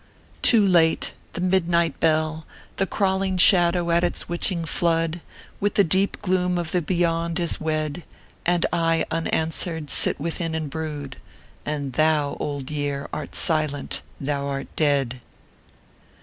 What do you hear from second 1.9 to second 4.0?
bell The crawling shadow